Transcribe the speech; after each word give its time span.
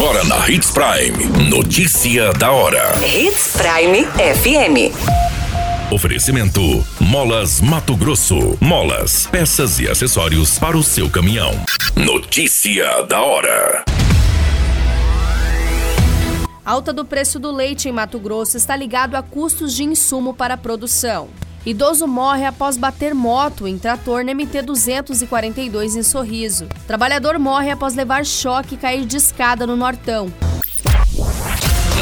Agora 0.00 0.24
na 0.24 0.48
Hits 0.48 0.70
Prime. 0.70 1.50
Notícia 1.50 2.32
da 2.32 2.50
hora. 2.50 2.94
Hits 3.04 3.52
Prime 3.52 4.06
FM. 4.06 5.92
Oferecimento: 5.92 6.82
Molas 6.98 7.60
Mato 7.60 7.94
Grosso. 7.94 8.56
Molas, 8.62 9.26
peças 9.26 9.78
e 9.78 9.86
acessórios 9.86 10.58
para 10.58 10.74
o 10.74 10.82
seu 10.82 11.10
caminhão. 11.10 11.52
Notícia 11.94 13.02
da 13.02 13.20
hora. 13.20 13.84
Alta 16.64 16.94
do 16.94 17.04
preço 17.04 17.38
do 17.38 17.52
leite 17.52 17.86
em 17.86 17.92
Mato 17.92 18.18
Grosso 18.18 18.56
está 18.56 18.74
ligado 18.74 19.16
a 19.16 19.22
custos 19.22 19.76
de 19.76 19.84
insumo 19.84 20.32
para 20.32 20.54
a 20.54 20.56
produção. 20.56 21.28
Idoso 21.64 22.06
morre 22.06 22.46
após 22.46 22.76
bater 22.78 23.14
moto 23.14 23.68
em 23.68 23.78
trator 23.78 24.24
na 24.24 24.32
MT 24.34 24.62
242 24.62 25.96
em 25.96 26.02
Sorriso. 26.02 26.66
Trabalhador 26.86 27.38
morre 27.38 27.70
após 27.70 27.94
levar 27.94 28.24
choque 28.24 28.74
e 28.74 28.78
cair 28.78 29.04
de 29.04 29.18
escada 29.18 29.66
no 29.66 29.76
Nortão. 29.76 30.32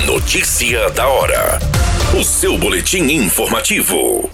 Notícia 0.06 0.88
da 0.90 1.08
hora. 1.08 1.58
O 2.18 2.22
seu 2.22 2.56
boletim 2.56 3.02
informativo. 3.12 4.30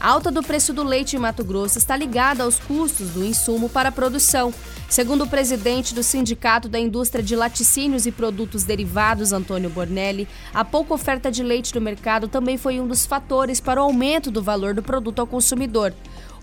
A 0.00 0.08
alta 0.08 0.30
do 0.30 0.42
preço 0.42 0.72
do 0.72 0.82
leite 0.82 1.14
em 1.14 1.18
Mato 1.18 1.44
Grosso 1.44 1.76
está 1.76 1.94
ligada 1.94 2.42
aos 2.42 2.58
custos 2.58 3.10
do 3.10 3.22
insumo 3.22 3.68
para 3.68 3.90
a 3.90 3.92
produção. 3.92 4.50
Segundo 4.88 5.24
o 5.24 5.28
presidente 5.28 5.94
do 5.94 6.02
Sindicato 6.02 6.70
da 6.70 6.80
Indústria 6.80 7.22
de 7.22 7.36
Laticínios 7.36 8.06
e 8.06 8.10
Produtos 8.10 8.64
Derivados, 8.64 9.30
Antônio 9.30 9.68
Bornelli, 9.68 10.26
a 10.54 10.64
pouca 10.64 10.94
oferta 10.94 11.30
de 11.30 11.42
leite 11.42 11.74
no 11.74 11.82
mercado 11.82 12.28
também 12.28 12.56
foi 12.56 12.80
um 12.80 12.88
dos 12.88 13.04
fatores 13.04 13.60
para 13.60 13.78
o 13.78 13.84
aumento 13.84 14.30
do 14.30 14.42
valor 14.42 14.72
do 14.72 14.82
produto 14.82 15.18
ao 15.18 15.26
consumidor. 15.26 15.92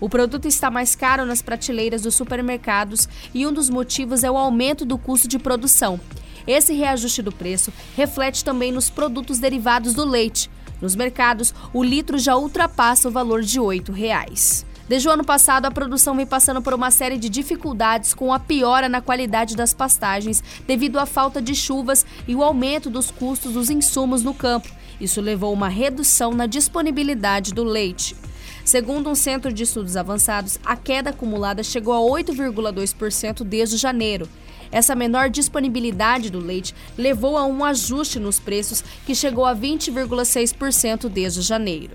O 0.00 0.08
produto 0.08 0.46
está 0.46 0.70
mais 0.70 0.94
caro 0.94 1.26
nas 1.26 1.42
prateleiras 1.42 2.02
dos 2.02 2.14
supermercados 2.14 3.08
e 3.34 3.44
um 3.44 3.52
dos 3.52 3.68
motivos 3.68 4.22
é 4.22 4.30
o 4.30 4.38
aumento 4.38 4.84
do 4.84 4.96
custo 4.96 5.26
de 5.26 5.36
produção. 5.36 6.00
Esse 6.46 6.72
reajuste 6.74 7.22
do 7.22 7.32
preço 7.32 7.72
reflete 7.96 8.44
também 8.44 8.70
nos 8.70 8.88
produtos 8.88 9.40
derivados 9.40 9.94
do 9.94 10.04
leite. 10.04 10.48
Nos 10.80 10.94
mercados, 10.94 11.54
o 11.72 11.82
litro 11.82 12.18
já 12.18 12.36
ultrapassa 12.36 13.08
o 13.08 13.10
valor 13.10 13.42
de 13.42 13.58
8 13.58 13.92
reais. 13.92 14.64
Desde 14.88 15.06
o 15.06 15.10
ano 15.10 15.24
passado, 15.24 15.66
a 15.66 15.70
produção 15.70 16.16
vem 16.16 16.24
passando 16.24 16.62
por 16.62 16.72
uma 16.72 16.90
série 16.90 17.18
de 17.18 17.28
dificuldades 17.28 18.14
com 18.14 18.32
a 18.32 18.38
piora 18.38 18.88
na 18.88 19.02
qualidade 19.02 19.54
das 19.54 19.74
pastagens 19.74 20.42
devido 20.66 20.98
à 20.98 21.04
falta 21.04 21.42
de 21.42 21.54
chuvas 21.54 22.06
e 22.26 22.34
o 22.34 22.42
aumento 22.42 22.88
dos 22.88 23.10
custos 23.10 23.52
dos 23.52 23.68
insumos 23.68 24.22
no 24.22 24.32
campo. 24.32 24.68
Isso 24.98 25.20
levou 25.20 25.50
a 25.50 25.52
uma 25.52 25.68
redução 25.68 26.32
na 26.32 26.46
disponibilidade 26.46 27.52
do 27.52 27.64
leite. 27.64 28.16
Segundo 28.64 29.10
um 29.10 29.14
centro 29.14 29.52
de 29.52 29.62
estudos 29.62 29.96
avançados, 29.96 30.58
a 30.64 30.74
queda 30.74 31.10
acumulada 31.10 31.62
chegou 31.62 31.92
a 31.92 32.20
8,2% 32.20 33.44
desde 33.44 33.76
janeiro. 33.76 34.28
Essa 34.70 34.94
menor 34.94 35.30
disponibilidade 35.30 36.30
do 36.30 36.38
leite 36.38 36.74
levou 36.96 37.36
a 37.36 37.44
um 37.44 37.64
ajuste 37.64 38.18
nos 38.18 38.38
preços 38.38 38.82
que 39.06 39.14
chegou 39.14 39.44
a 39.44 39.54
20,6% 39.54 41.08
desde 41.08 41.42
janeiro. 41.42 41.94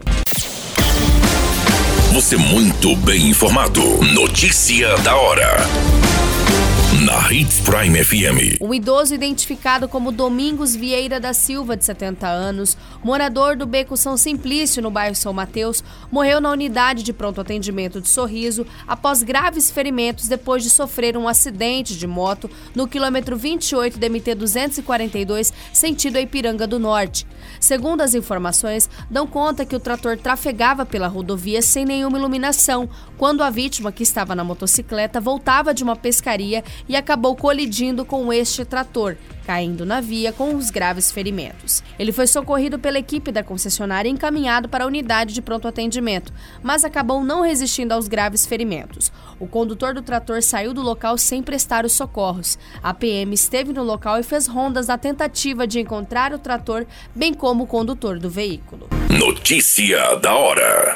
Você 2.13 2.37
muito 2.37 2.95
bem 2.97 3.29
informado. 3.29 3.81
Notícia 4.13 4.95
da 4.99 5.15
hora 5.15 6.02
na 7.03 7.29
Hits 7.29 7.59
Prime 7.59 8.01
FM. 8.01 8.61
Um 8.61 8.73
idoso 8.73 9.13
identificado 9.13 9.89
como 9.89 10.09
Domingos 10.09 10.73
Vieira 10.73 11.19
da 11.19 11.33
Silva, 11.33 11.75
de 11.75 11.83
70 11.83 12.25
anos, 12.25 12.77
morador 13.03 13.57
do 13.57 13.65
Beco 13.65 13.97
São 13.97 14.15
Simplício, 14.15 14.81
no 14.81 14.89
bairro 14.89 15.13
São 15.13 15.33
Mateus, 15.33 15.83
morreu 16.09 16.39
na 16.39 16.49
unidade 16.49 17.03
de 17.03 17.11
pronto 17.11 17.41
atendimento 17.41 17.99
de 17.99 18.07
Sorriso 18.07 18.65
após 18.87 19.21
graves 19.21 19.69
ferimentos 19.69 20.29
depois 20.29 20.63
de 20.63 20.69
sofrer 20.69 21.17
um 21.17 21.27
acidente 21.27 21.97
de 21.97 22.07
moto 22.07 22.49
no 22.73 22.87
quilômetro 22.87 23.35
28 23.35 23.99
da 23.99 24.07
MT 24.07 24.35
242, 24.35 25.51
sentido 25.73 26.17
Ipiranga 26.17 26.65
do 26.65 26.79
Norte. 26.79 27.27
Segundo 27.59 27.99
as 27.99 28.15
informações, 28.15 28.89
dão 29.09 29.27
conta 29.27 29.65
que 29.65 29.75
o 29.75 29.79
trator 29.79 30.17
trafegava 30.17 30.85
pela 30.85 31.07
rodovia 31.07 31.61
sem 31.61 31.83
nenhuma 31.83 32.17
iluminação, 32.17 32.89
quando 33.17 33.43
a 33.43 33.49
vítima, 33.49 33.91
que 33.91 34.03
estava 34.03 34.33
na 34.33 34.43
motocicleta, 34.43 35.19
voltava 35.19 35.73
de 35.73 35.83
uma 35.83 35.97
pescaria 35.97 36.63
e 36.87 36.92
acabou 36.95 37.35
colidindo 37.35 38.05
com 38.05 38.31
este 38.31 38.65
trator, 38.65 39.15
caindo 39.45 39.85
na 39.85 40.01
via 40.01 40.31
com 40.31 40.55
os 40.55 40.69
graves 40.69 41.11
ferimentos. 41.11 41.83
Ele 41.99 42.11
foi 42.11 42.27
socorrido 42.27 42.79
pela 42.79 42.99
equipe 42.99 43.31
da 43.31 43.43
concessionária 43.43 44.09
e 44.09 44.11
encaminhado 44.11 44.69
para 44.69 44.83
a 44.83 44.87
unidade 44.87 45.33
de 45.33 45.41
pronto 45.41 45.67
atendimento, 45.67 46.33
mas 46.61 46.83
acabou 46.83 47.23
não 47.23 47.41
resistindo 47.41 47.91
aos 47.91 48.07
graves 48.07 48.45
ferimentos. 48.45 49.11
O 49.39 49.47
condutor 49.47 49.93
do 49.93 50.01
trator 50.01 50.41
saiu 50.41 50.73
do 50.73 50.81
local 50.81 51.17
sem 51.17 51.43
prestar 51.43 51.85
os 51.85 51.93
socorros. 51.93 52.57
A 52.81 52.93
PM 52.93 53.33
esteve 53.33 53.73
no 53.73 53.83
local 53.83 54.19
e 54.19 54.23
fez 54.23 54.47
rondas 54.47 54.87
na 54.87 54.97
tentativa 54.97 55.67
de 55.67 55.79
encontrar 55.79 56.33
o 56.33 56.39
trator, 56.39 56.85
bem 57.13 57.33
como 57.33 57.63
o 57.63 57.67
condutor 57.67 58.19
do 58.19 58.29
veículo. 58.29 58.87
Notícia 59.09 60.15
da 60.15 60.33
hora. 60.33 60.95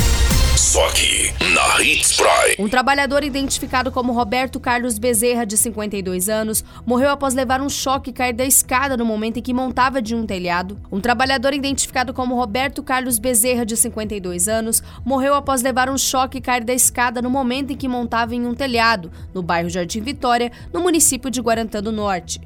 Só 0.71 0.87
aqui, 0.87 1.33
na 1.53 1.83
Hits 1.83 2.15
Prime. 2.15 2.55
Um 2.57 2.69
trabalhador 2.69 3.25
identificado 3.25 3.91
como 3.91 4.13
Roberto 4.13 4.57
Carlos 4.57 4.97
Bezerra, 4.97 5.45
de 5.45 5.57
52 5.57 6.29
anos, 6.29 6.63
morreu 6.85 7.09
após 7.09 7.33
levar 7.33 7.59
um 7.59 7.67
choque 7.67 8.11
e 8.11 8.13
cair 8.13 8.31
da 8.31 8.45
escada 8.45 8.95
no 8.95 9.03
momento 9.03 9.35
em 9.35 9.41
que 9.41 9.53
montava 9.53 10.01
de 10.01 10.15
um 10.15 10.25
telhado. 10.25 10.79
Um 10.89 11.01
trabalhador 11.01 11.53
identificado 11.53 12.13
como 12.13 12.35
Roberto 12.35 12.81
Carlos 12.81 13.19
Bezerra, 13.19 13.65
de 13.65 13.75
52 13.75 14.47
anos, 14.47 14.81
morreu 15.03 15.33
após 15.35 15.61
levar 15.61 15.89
um 15.89 15.97
choque 15.97 16.37
e 16.37 16.41
cair 16.41 16.63
da 16.63 16.73
escada 16.73 17.21
no 17.21 17.29
momento 17.29 17.73
em 17.73 17.75
que 17.75 17.89
montava 17.89 18.33
em 18.33 18.47
um 18.47 18.55
telhado, 18.55 19.11
no 19.33 19.43
bairro 19.43 19.69
Jardim 19.69 19.99
Vitória, 19.99 20.53
no 20.71 20.79
município 20.79 21.29
de 21.29 21.41
Guarantã 21.41 21.83
do 21.83 21.91
Norte. 21.91 22.39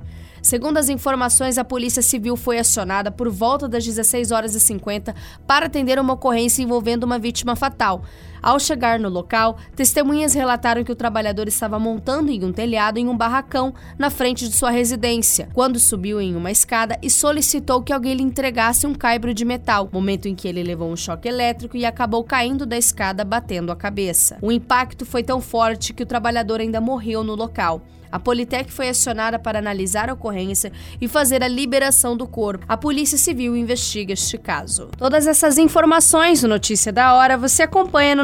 Segundo 0.45 0.77
as 0.77 0.89
informações, 0.89 1.57
a 1.57 1.63
Polícia 1.63 2.03
Civil 2.03 2.37
foi 2.37 2.59
acionada 2.59 3.09
por 3.09 3.31
volta 3.31 3.67
das 3.67 3.83
16 3.83 4.29
horas 4.29 4.53
e 4.53 4.59
50 4.59 5.15
para 5.47 5.65
atender 5.65 5.97
uma 5.97 6.13
ocorrência 6.13 6.61
envolvendo 6.61 7.03
uma 7.03 7.17
vítima 7.17 7.55
fatal. 7.55 8.03
Ao 8.45 8.59
chegar 8.59 8.99
no 8.99 9.09
local, 9.09 9.57
testemunhas 9.75 10.35
relataram 10.35 10.83
que 10.83 10.91
o 10.91 10.95
trabalhador 10.95 11.47
estava 11.47 11.79
montando 11.79 12.29
em 12.29 12.45
um 12.45 12.53
telhado 12.53 12.99
em 12.99 13.07
um 13.07 13.17
barracão 13.17 13.73
na 13.97 14.11
frente 14.11 14.47
de 14.47 14.55
sua 14.55 14.69
residência, 14.69 15.49
quando 15.51 15.79
subiu 15.79 16.21
em 16.21 16.35
uma 16.35 16.51
escada 16.51 16.95
e 17.01 17.09
solicitou 17.09 17.81
que 17.81 17.91
alguém 17.91 18.13
lhe 18.13 18.21
entregasse 18.21 18.85
um 18.85 18.93
caibro 18.93 19.33
de 19.33 19.43
metal, 19.43 19.89
momento 19.91 20.27
em 20.27 20.35
que 20.35 20.47
ele 20.47 20.61
levou 20.61 20.91
um 20.91 20.95
choque 20.95 21.27
elétrico 21.27 21.75
e 21.75 21.87
acabou 21.87 22.23
caindo 22.23 22.67
da 22.67 22.77
escada 22.77 23.25
batendo 23.25 23.71
a 23.71 23.75
cabeça. 23.75 24.37
O 24.43 24.51
impacto 24.51 25.07
foi 25.07 25.23
tão 25.23 25.41
forte 25.41 25.91
que 25.91 26.03
o 26.03 26.05
trabalhador 26.05 26.59
ainda 26.59 26.79
morreu 26.79 27.23
no 27.23 27.33
local. 27.33 27.81
A 28.15 28.19
Politec 28.19 28.71
foi 28.71 28.87
acionada 28.87 29.37
para 29.37 29.59
analisar 29.59 30.09
a 30.09 30.13
ocorrência 30.13 30.71
e 31.01 31.07
fazer 31.07 31.43
a 31.43 31.49
liberação 31.49 32.15
do 32.15 32.25
corpo. 32.25 32.63
A 32.65 32.77
Polícia 32.77 33.17
Civil 33.17 33.57
investiga 33.57 34.13
este 34.13 34.37
caso. 34.37 34.89
Todas 34.97 35.27
essas 35.27 35.57
informações 35.57 36.41
no 36.41 36.47
Notícia 36.47 36.93
da 36.93 37.13
Hora 37.13 37.37
você 37.37 37.63
acompanha 37.63 38.15
no 38.15 38.23